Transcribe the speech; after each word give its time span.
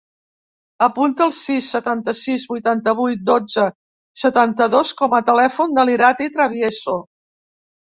Apunta 0.85 1.25
el 1.25 1.33
sis, 1.39 1.67
setanta-sis, 1.75 2.45
vuitanta-vuit, 2.53 3.21
dotze, 3.29 3.67
setanta-dos 4.23 4.97
com 5.05 5.17
a 5.21 5.23
telèfon 5.31 5.79
de 5.81 5.87
l'Irati 5.91 6.33
Travieso. 6.41 6.99